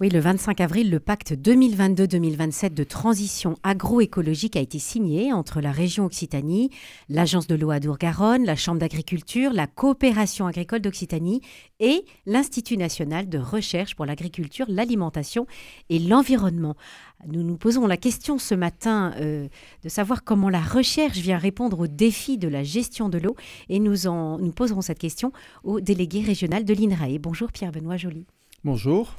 [0.00, 5.72] Oui, le 25 avril, le pacte 2022-2027 de transition agroécologique a été signé entre la
[5.72, 6.70] région Occitanie,
[7.10, 11.42] l'Agence de l'eau Adour-Garonne, la Chambre d'agriculture, la coopération agricole d'Occitanie
[11.80, 15.46] et l'Institut national de recherche pour l'agriculture, l'alimentation
[15.90, 16.76] et l'environnement.
[17.26, 19.48] Nous nous posons la question ce matin euh,
[19.84, 23.36] de savoir comment la recherche vient répondre aux défis de la gestion de l'eau
[23.68, 25.30] et nous, nous poserons cette question
[25.62, 27.18] au délégué régional de l'INRAE.
[27.18, 28.24] Bonjour Pierre-Benoît Joly.
[28.64, 29.14] Bonjour.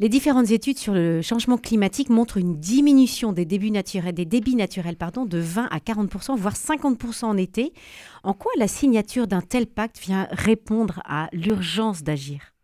[0.00, 4.56] Les différentes études sur le changement climatique montrent une diminution des débits naturels, des débits
[4.56, 7.74] naturels pardon, de 20 à 40% voire 50% en été.
[8.22, 12.54] En quoi la signature d'un tel pacte vient répondre à l'urgence d'agir?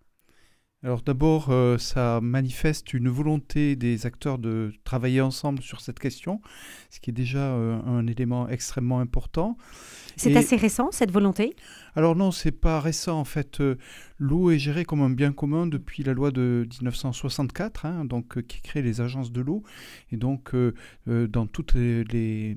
[0.83, 6.41] Alors d'abord, euh, ça manifeste une volonté des acteurs de travailler ensemble sur cette question,
[6.89, 9.59] ce qui est déjà euh, un élément extrêmement important.
[10.17, 11.55] C'est assez récent, cette volonté?
[11.95, 13.19] Alors non, c'est pas récent.
[13.19, 13.77] En fait, euh,
[14.19, 18.61] l'eau est gérée comme un bien commun depuis la loi de 1964, hein, donc, qui
[18.61, 19.63] crée les agences de l'eau.
[20.13, 20.55] Et donc,
[21.07, 22.57] dans tous les,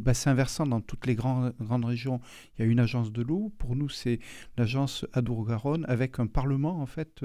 [0.00, 2.20] bassins versants, dans toutes les grandes, grandes régions,
[2.58, 3.52] il y a une agence de l'eau.
[3.58, 4.20] Pour nous, c'est
[4.56, 7.24] l'agence Adour-Garonne, avec un parlement, en fait,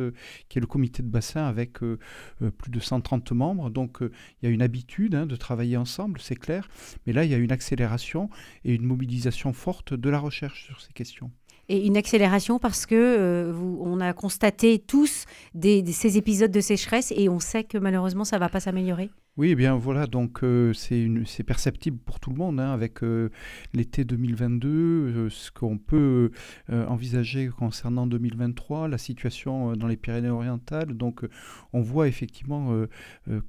[0.49, 1.99] qui est le comité de bassin avec euh,
[2.41, 3.69] euh, plus de 130 membres.
[3.69, 4.11] Donc euh,
[4.41, 6.69] il y a une habitude hein, de travailler ensemble, c'est clair.
[7.05, 8.29] Mais là, il y a une accélération
[8.63, 11.31] et une mobilisation forte de la recherche sur ces questions
[11.69, 15.25] et une accélération parce que vous, on a constaté tous
[15.61, 19.49] ces épisodes de sécheresse et on sait que malheureusement ça ne va pas s'améliorer oui,
[19.49, 23.29] eh bien voilà, donc euh, c'est perceptible pour tout le monde hein, avec euh,
[23.73, 26.31] l'été 2022, euh, ce qu'on peut
[26.69, 30.93] envisager concernant 2023, la situation dans les Pyrénées-Orientales.
[30.93, 31.27] Donc
[31.73, 32.85] on voit effectivement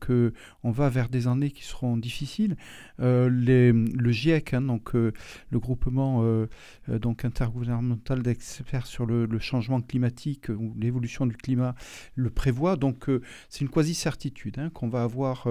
[0.01, 0.33] que
[0.65, 2.56] on va vers des années qui seront difficiles.
[2.98, 6.47] le GIEC, hein, donc le groupement
[6.89, 11.75] donc intergouvernemental d'experts sur le, changement climatique ou l'évolution du climat,
[12.17, 12.77] le prévoit.
[12.77, 13.09] Donc
[13.48, 15.47] c'est une quasi-certitude hein, qu'on va avoir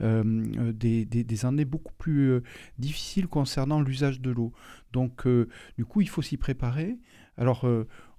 [0.00, 2.42] euh, des, années beaucoup plus euh,
[2.78, 4.52] difficiles concernant l'usage de l'eau.
[4.92, 6.96] Donc, euh, du coup, il faut s'y préparer.
[7.36, 7.64] Alors,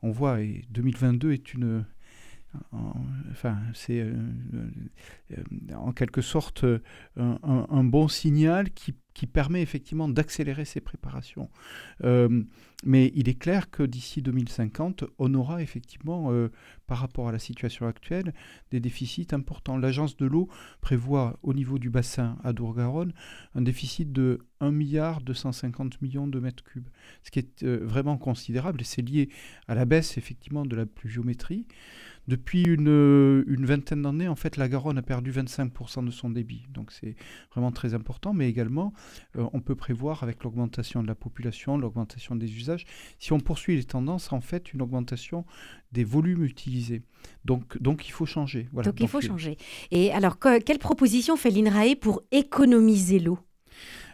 [0.01, 1.83] on voit, et 2022 est une
[3.31, 4.05] enfin, c'est
[5.75, 6.65] en quelque sorte
[7.17, 11.49] un, bon signal qui qui permet effectivement d'accélérer ces préparations.
[12.03, 12.43] Euh,
[12.85, 16.49] mais il est clair que d'ici 2050, on aura effectivement, euh,
[16.87, 18.33] par rapport à la situation actuelle,
[18.71, 19.77] des déficits importants.
[19.77, 20.47] L'agence de l'eau
[20.79, 23.13] prévoit au niveau du bassin à Dour-Garonne
[23.55, 26.87] un déficit de 1 milliard 250 millions de mètres cubes,
[27.23, 29.29] ce qui est euh, vraiment considérable et c'est lié
[29.67, 31.67] à la baisse effectivement de la pluviométrie.
[32.27, 36.67] Depuis une, une vingtaine d'années, en fait, la Garonne a perdu 25% de son débit.
[36.69, 37.15] Donc c'est
[37.51, 38.93] vraiment très important, mais également,
[39.35, 42.85] on peut prévoir avec l'augmentation de la population, l'augmentation des usages,
[43.19, 45.45] si on poursuit les tendances, en fait, une augmentation
[45.91, 47.01] des volumes utilisés.
[47.45, 48.67] Donc, donc il faut changer.
[48.71, 48.91] Voilà.
[48.91, 49.57] Donc, il faut changer.
[49.91, 53.39] Et alors, quelle proposition fait l'INRAE pour économiser l'eau?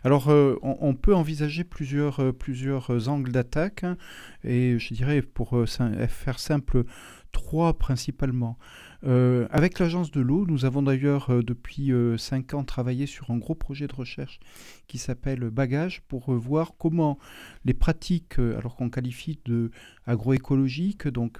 [0.04, 3.98] Alors, euh, on, peut envisager plusieurs, euh, plusieurs angles d'attaque, hein,
[4.44, 6.84] et je dirais, pour faire simple,
[7.32, 8.58] trois principalement.
[9.06, 13.30] Euh, avec l'agence de l'eau, nous avons d'ailleurs euh, depuis euh, cinq ans travaillé sur
[13.30, 14.40] un gros projet de recherche
[14.88, 17.20] qui s'appelle Bagage pour voir comment
[17.66, 19.72] les pratiques, alors qu'on qualifie de
[20.06, 21.40] agroécologiques, donc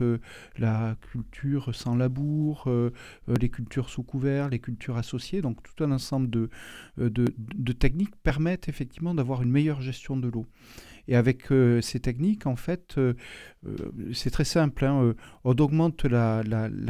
[0.58, 2.68] la culture sans labour,
[3.28, 6.50] les cultures sous couvert, les cultures associées, donc tout un ensemble de,
[7.74, 10.48] techniques permettent effectivement d'avoir une meilleure gestion de l'eau.
[11.08, 13.14] Et avec euh, ces techniques, en fait, euh,
[13.68, 13.76] euh,
[14.14, 14.86] c'est très simple.
[14.86, 16.44] Hein, on augmente la,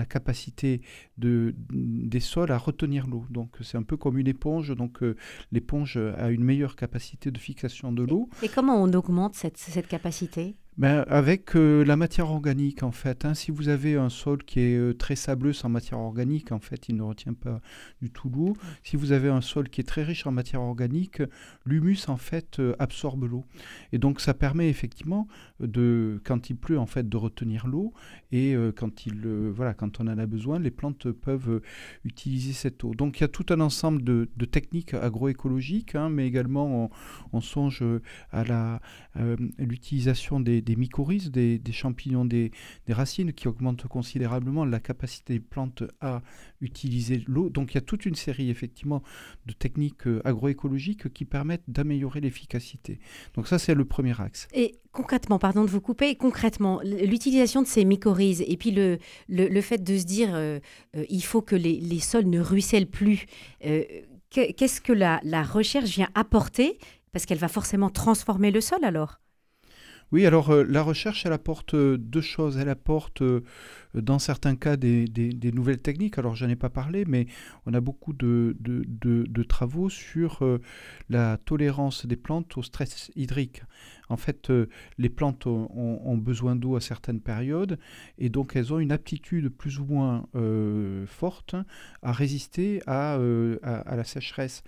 [0.09, 0.64] capacité
[1.17, 3.25] de, des sols à retenir l'eau.
[3.29, 4.75] Donc c'est un peu comme une éponge.
[4.75, 4.99] Donc
[5.51, 8.29] l'éponge a une meilleure capacité de fixation de l'eau.
[8.43, 10.55] Et, comment on augmente cette, cette capacité?
[10.78, 13.24] Ben, avec euh, la matière organique, en fait.
[13.24, 13.34] Hein.
[13.34, 16.90] si vous avez un sol qui est euh, très sableux sans matière organique, en fait,
[16.90, 17.62] il ne retient pas
[18.02, 18.58] du tout l'eau.
[18.84, 21.22] Si vous avez un sol qui est très riche en matière organique,
[21.66, 23.46] l'humus, en fait, euh, absorbe l'eau.
[23.94, 25.30] Et donc, ça permet effectivement,
[25.62, 27.94] de, quand il pleut, en fait, de retenir l'eau.
[28.34, 29.25] Et quand, il,
[29.56, 31.62] voilà, quand on en a besoin, les plantes peuvent
[32.03, 32.94] utiliser cette eau.
[32.94, 36.92] Donc, il y a tout un ensemble de, techniques agroécologiques, hein, mais également,
[37.31, 37.81] on, songe
[38.33, 38.81] à
[39.57, 42.51] l'utilisation des des mycorhizes, des, champignons des,
[42.89, 46.21] racines qui augmentent considérablement la capacité des plantes à
[46.62, 47.50] utiliser l'eau.
[47.50, 49.03] Donc il y a toute une série effectivement
[49.45, 53.00] de techniques euh, agroécologiques qui permettent d'améliorer l'efficacité.
[53.35, 54.47] Donc ça c'est le premier axe.
[54.53, 58.97] Et concrètement, pardon de vous couper, concrètement, l'utilisation de ces mycorhizes et puis le,
[59.29, 60.59] le, fait de se dire euh,
[60.95, 63.25] euh, il faut que les, les, sols ne ruissellent plus.
[64.29, 66.77] Qu'est-ce que la, la recherche vient apporter?
[67.13, 69.21] Parce qu'elle va forcément transformer le sol alors?
[70.15, 72.56] Oui, alors la recherche, elle apporte deux choses.
[72.56, 73.21] Elle apporte
[74.01, 76.17] dans certains cas des, nouvelles techniques.
[76.17, 77.27] Alors, j'en ai pas parlé, mais
[77.65, 78.56] on a beaucoup de,
[79.47, 80.59] travaux sur euh,
[81.09, 83.63] la tolérance des plantes au stress hydrique.
[84.09, 84.67] En fait, euh,
[84.97, 87.77] les plantes ont, besoin d'eau à certaines périodes
[88.18, 91.56] et donc elles ont une aptitude plus ou moins euh, forte
[92.01, 94.63] à résister à, la sécheresse.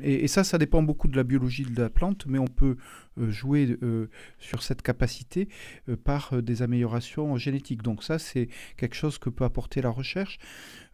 [0.00, 2.76] Et, ça, ça dépend beaucoup de la biologie de la plante, mais on peut
[3.16, 3.78] jouer
[4.38, 5.48] sur cette capacité
[6.04, 7.82] par des améliorations génétiques.
[7.82, 10.38] Donc ça, c'est quelque chose que peut apporter la recherche.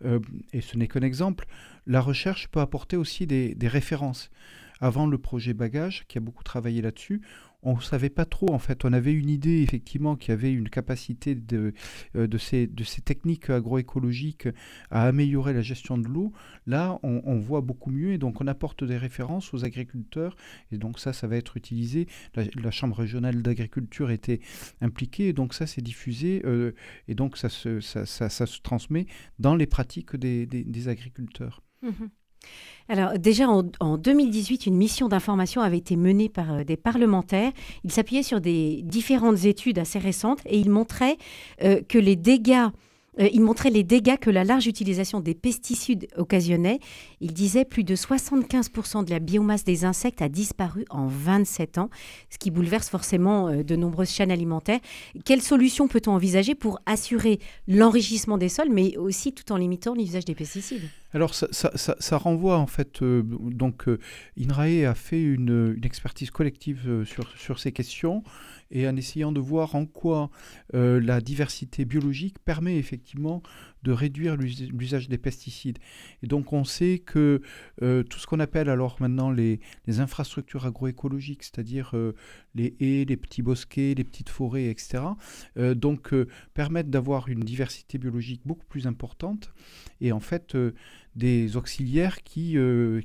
[0.04, 0.20] Euh,
[0.52, 1.46] et ce n'est qu'un exemple.
[1.86, 4.30] La recherche peut apporter aussi des références.
[4.80, 7.22] Avant le projet Bagage, qui a beaucoup travaillé là-dessus,
[7.62, 8.84] on ne savait pas trop, en fait.
[8.84, 11.72] On avait une idée, effectivement, qui avait une capacité de,
[12.16, 14.48] euh, de, ces, de ces techniques agroécologiques
[14.90, 16.32] à améliorer la gestion de l'eau.
[16.66, 20.36] Là, on, voit beaucoup mieux et donc on apporte des références aux agriculteurs.
[20.70, 22.06] Et donc ça, ça va être utilisé.
[22.34, 24.40] La, Chambre régionale d'agriculture était
[24.80, 26.72] impliquée et donc ça, c'est diffusé euh,
[27.06, 29.06] et donc ça se, ça, se transmet
[29.38, 31.62] dans les pratiques des, des, agriculteurs.
[31.82, 32.06] Mmh
[32.88, 37.52] alors déjà en, 2018, une mission d'information avait été menée par euh, des parlementaires.
[37.84, 41.16] Ils s'appuyaient sur des différentes études assez récentes et ils montraient
[41.62, 42.68] euh, que les dégâts
[43.20, 46.80] euh, il montrait les dégâts que la large utilisation des pesticides occasionnait.
[47.20, 51.90] Il disait plus de 75% de la biomasse des insectes a disparu en 27 ans,
[52.30, 54.80] ce qui bouleverse forcément de nombreuses chaînes alimentaires.
[55.26, 60.24] Quelles solutions peut-on envisager pour assurer l'enrichissement des sols, mais aussi tout en limitant l'usage
[60.24, 60.88] des pesticides?
[61.12, 63.86] Alors ça, renvoie en fait, euh, donc
[64.38, 68.22] INRAE a fait une, expertise collective sur, sur ces questions
[68.72, 70.30] et en essayant de voir en quoi
[70.74, 73.42] euh, la diversité biologique permet effectivement
[73.82, 75.78] de réduire l'usage des pesticides.
[76.22, 77.42] Et donc on sait que
[77.82, 79.60] euh, tout ce qu'on appelle alors maintenant les,
[79.98, 82.14] infrastructures agroécologiques, c'est-à-dire euh,
[82.54, 85.04] les haies, les petits bosquets, les petites forêts, etc.,
[85.74, 86.14] donc
[86.54, 89.52] permettent d'avoir une diversité biologique beaucoup plus importante.
[90.00, 90.56] Et en fait,
[91.16, 92.56] des auxiliaires qui,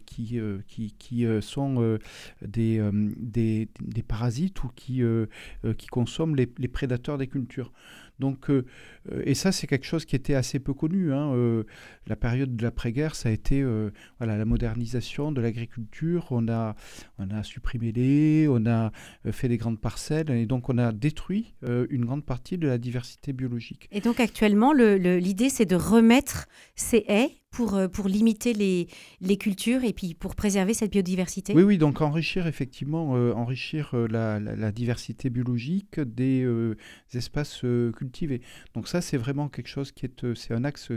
[0.05, 1.99] qui, qui, qui sont
[2.41, 5.01] des, des, des, parasites ou qui,
[5.77, 7.71] qui consomment les, prédateurs des cultures.
[8.19, 8.65] Donc, euh,
[9.11, 11.13] euh, et ça, c'est quelque chose qui était assez peu connu.
[11.13, 11.63] Hein, euh,
[12.07, 13.63] la période de l'après-guerre, ça a été
[14.17, 16.27] voilà, la modernisation de l'agriculture.
[16.31, 16.75] On a,
[17.19, 18.91] on a supprimé les on a
[19.31, 23.33] fait des grandes parcelles, et donc on a détruit une grande partie de la diversité
[23.33, 23.87] biologique.
[23.91, 29.83] Et donc actuellement, l'idée, c'est de remettre ces haies pour, euh, pour limiter les, cultures
[29.83, 34.71] et puis pour préserver cette biodiversité Oui, oui, donc enrichir effectivement, euh, enrichir euh, la,
[34.71, 36.47] diversité biologique des,
[37.15, 37.65] espaces
[37.95, 38.41] cultivés.
[38.75, 40.91] Donc ça, c'est vraiment quelque chose qui est, c'est un axe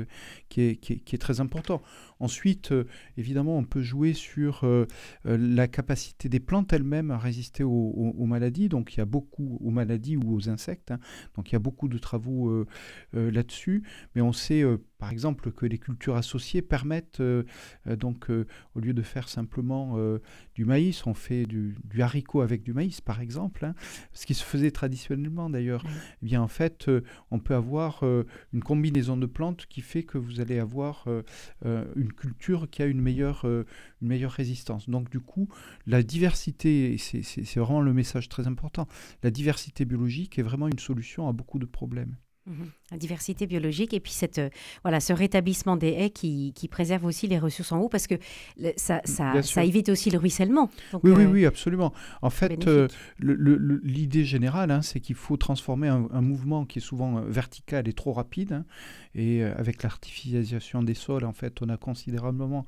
[0.51, 1.81] qui est, très important.
[2.19, 2.75] Ensuite,
[3.17, 4.67] évidemment, on peut jouer sur
[5.25, 8.69] la capacité des plantes elles-mêmes à résister aux, aux, maladies.
[8.69, 10.91] Donc il y a beaucoup aux maladies ou aux insectes.
[10.91, 10.99] Hein.
[11.37, 12.67] Donc il y a beaucoup de travaux
[13.15, 13.83] là-dessus.
[14.15, 14.63] Mais on sait
[15.01, 17.45] par exemple, que les cultures associées permettent, euh,
[17.87, 19.97] euh, donc, euh, au lieu de faire simplement
[20.55, 23.75] du maïs, on fait du, haricot avec du maïs, par exemple, hein,
[24.13, 25.83] ce qui se faisait traditionnellement d'ailleurs.
[26.23, 26.91] Eh bien, en fait,
[27.31, 28.05] on peut avoir
[28.53, 31.07] une combinaison de plantes qui fait que vous allez avoir
[31.65, 34.89] une culture qui a une meilleure, une meilleure résistance.
[34.91, 35.49] Donc, du coup,
[35.87, 38.87] la diversité, c'est vraiment le message très important,
[39.23, 42.17] la diversité biologique est vraiment une solution à beaucoup de problèmes.
[42.47, 42.71] Mhm.
[42.91, 44.49] La diversité biologique et puis cette, euh,
[44.83, 48.15] voilà, ce rétablissement des haies qui, qui, préserve aussi les ressources en eau parce que
[48.77, 50.71] ça, ça, ça évite aussi le ruissellement.
[51.03, 51.93] oui, oui, euh, oui, absolument.
[52.23, 57.21] En fait, euh, l'idée générale, hein, c'est qu'il faut transformer un, mouvement qui est souvent
[57.21, 58.53] vertical et trop rapide.
[58.53, 58.65] Hein,
[59.15, 62.65] et avec l'artificialisation des sols, en fait, on a considérablement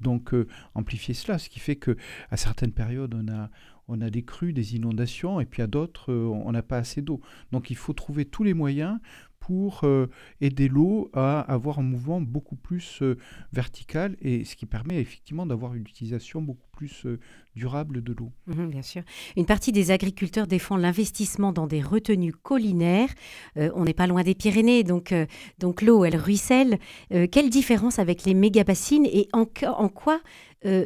[0.00, 0.32] donc
[0.74, 1.96] amplifié cela, ce qui fait que
[2.30, 3.50] à certaines périodes, on a
[3.90, 7.02] on a des crues, des inondations, et puis à d'autres, euh, on n'a pas assez
[7.02, 7.20] d'eau.
[7.52, 8.98] Donc il faut trouver tous les moyens
[9.50, 10.06] pour euh,
[10.40, 13.18] aider l'eau à avoir un mouvement beaucoup plus euh,
[13.52, 17.04] vertical, et ce qui permet effectivement d'avoir une utilisation beaucoup plus
[17.56, 18.30] durable de l'eau.
[18.46, 19.02] Mhm, bien sûr.
[19.36, 23.10] Une partie des agriculteurs défend l'investissement dans des retenues collinaires.
[23.56, 25.12] on n'est pas loin des Pyrénées, donc,
[25.58, 26.78] donc l'eau, elle ruisselle.
[27.10, 30.20] quelle différence avec les méga-bassines et en, en quoi
[30.66, 30.84] euh,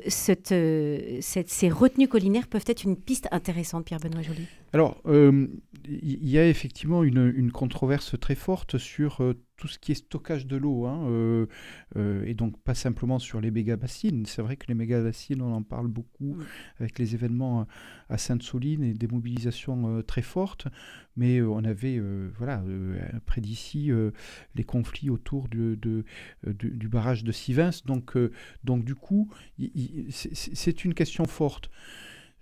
[0.52, 4.46] euh, cette, ces retenues collinaires peuvent être une piste intéressante, Pierre-Benoît Joly?
[4.72, 5.48] Alors, euh,
[5.86, 9.22] il y a effectivement une, controverse très forte sur
[9.56, 11.46] tout ce qui est stockage de l'eau, hein,
[12.24, 14.26] et donc pas simplement sur les méga-bassines.
[14.26, 16.36] C'est vrai que les méga-bassines, on en parle beaucoup
[16.80, 17.66] avec les événements
[18.08, 20.66] à Sainte-Soline et des mobilisations très fortes,
[21.16, 22.00] mais on avait,
[22.36, 22.62] voilà,
[23.26, 23.90] près d'ici,
[24.54, 25.78] les conflits autour de,
[26.44, 27.70] du barrage de Sivins.
[27.84, 28.14] Donc,
[28.64, 29.30] donc du coup,
[30.10, 31.70] c'est une question forte.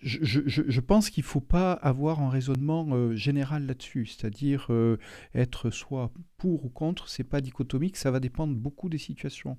[0.03, 4.97] Je, pense qu'il ne faut pas avoir un raisonnement euh, général là-dessus, c'est-à-dire euh,
[5.35, 9.57] être soit pour ou contre, c'est pas dichotomique, ça va dépendre beaucoup des situations.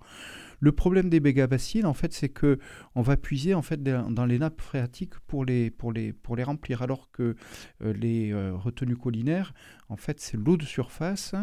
[0.60, 2.60] Le problème des mégabassines, en fait, c'est que
[2.96, 6.44] on va puiser en fait dans les nappes phréatiques pour les, pour les, pour les
[6.44, 7.36] remplir, alors que
[7.82, 9.54] euh, les retenues collinaires,
[9.88, 11.36] en fait, c'est l'eau de surface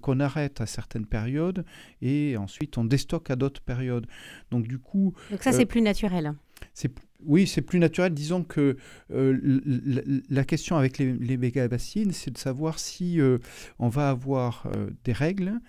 [0.00, 1.64] qu'on arrête à certaines périodes
[2.00, 4.06] et ensuite on déstocke à d'autres périodes.
[4.50, 5.14] Donc du coup...
[5.30, 6.34] Donc ça, c'est plus naturel.
[7.26, 8.14] Oui, c'est plus naturel.
[8.14, 8.76] Disons que
[9.12, 9.60] euh,
[10.30, 13.38] la, question avec les, les méga-bassines, c'est de savoir si euh,
[13.78, 15.60] on va avoir euh, des règles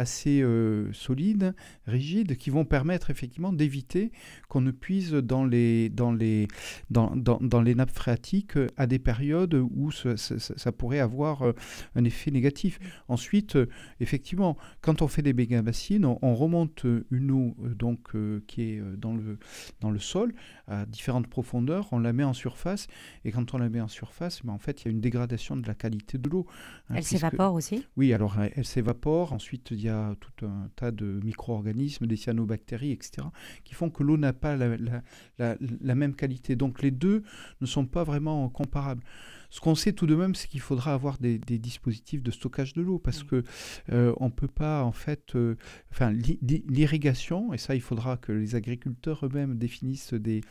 [0.00, 1.54] assez euh, solides,
[1.86, 4.12] rigides, qui vont permettre effectivement d'éviter
[4.48, 6.48] qu'on ne puise dans les, dans, les,
[6.88, 11.52] dans, dans, dans les nappes phréatiques à des périodes où ça, ça, pourrait avoir euh,
[11.94, 12.78] un effet négatif.
[13.08, 13.68] Ensuite, euh,
[14.00, 18.12] effectivement, quand on fait des méga-bassines, on, remonte une eau donc,
[18.46, 19.38] qui est dans le,
[19.80, 20.32] dans le sol
[20.68, 22.86] à différentes profondeurs, on la met en surface,
[23.26, 25.56] et quand on la met en surface, ben, en fait, il y a une dégradation
[25.56, 26.46] de la qualité de l'eau.
[26.88, 27.84] Hein, elle s'évapore aussi?
[27.96, 29.89] Oui, alors elle, elle s'évapore, ensuite il y a
[30.20, 33.26] tout un tas de micro-organismes, des cyanobactéries, etc.,
[33.64, 36.56] qui font que l'eau n'a pas la, même qualité.
[36.56, 37.22] Donc les deux
[37.60, 39.02] ne sont pas vraiment comparables.
[39.50, 42.82] Ce qu'on sait tout de même, c'est qu'il faudra avoir des, dispositifs de stockage de
[42.82, 43.44] l'eau parce qu'on que
[43.92, 45.56] euh, on peut pas en fait, euh,
[45.90, 50.42] enfin l'irrigation et ça il faudra que les agriculteurs eux-mêmes définissent des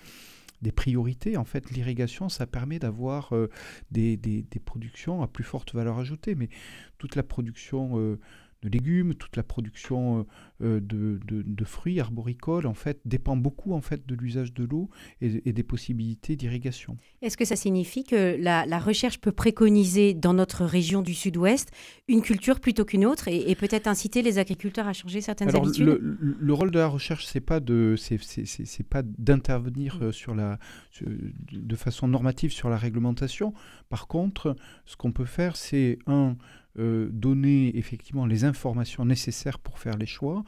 [0.61, 1.37] des priorités.
[1.37, 3.49] En fait, l'irrigation, ça permet d'avoir euh,
[3.91, 6.35] des, des, productions à plus forte valeur ajoutée.
[6.35, 6.49] Mais
[6.97, 8.17] toute la production
[8.61, 10.25] de légumes, toute la production
[10.61, 14.89] euh, de, de, fruits arboricoles, en fait, dépend beaucoup en fait de l'usage de l'eau
[15.21, 16.97] et, des possibilités d'irrigation.
[17.21, 21.71] Est-ce que ça signifie que la, recherche peut préconiser dans notre région du Sud-Ouest
[22.07, 25.85] une culture plutôt qu'une autre et, peut-être inciter les agriculteurs à changer certaines habitudes?
[25.85, 30.59] le, le, rôle de la recherche, c'est pas de, c'est pas d'intervenir euh, sur la,
[31.01, 33.53] de façon normative sur la réglementation.
[33.89, 36.35] Par contre, ce qu'on peut faire, c'est un
[36.77, 40.43] euh, donner effectivement les informations nécessaires pour faire les choix.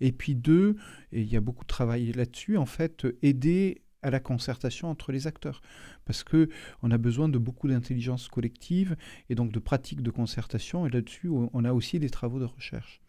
[0.00, 0.76] Et puis deux,
[1.12, 5.12] et il y a beaucoup de travail là-dessus, en fait, aider à la concertation entre
[5.12, 5.60] les acteurs.
[6.04, 6.48] Parce que
[6.82, 8.96] on a besoin de beaucoup d'intelligence collective
[9.28, 10.86] et donc de pratiques de concertation.
[10.86, 13.02] Et là-dessus, on a aussi des travaux de recherche.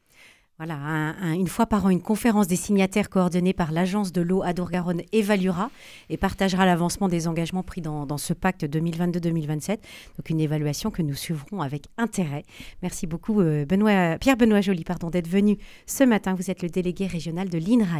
[0.59, 5.03] Voilà, une fois par an, une conférence des signataires coordonnée par l'Agence de l'eau Adour-Garonne
[5.11, 5.69] évaluera
[6.09, 9.77] et partagera l'avancement des engagements pris dans, ce pacte 2022-2027.
[10.17, 12.43] Donc une évaluation que nous suivrons avec intérêt.
[12.81, 16.33] Merci beaucoup euh, Benoît, Pierre-Benoît Joly d'être venu ce matin.
[16.33, 17.95] Vous êtes le délégué régional de l'INRAE.